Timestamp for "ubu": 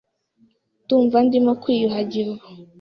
2.35-2.43